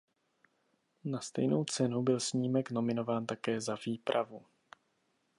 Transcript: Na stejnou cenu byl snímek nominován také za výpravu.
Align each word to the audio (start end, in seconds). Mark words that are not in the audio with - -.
Na 1.03 1.21
stejnou 1.21 1.63
cenu 1.65 2.01
byl 2.03 2.19
snímek 2.19 2.71
nominován 2.71 3.25
také 3.25 3.61
za 3.61 3.77
výpravu. 3.85 4.45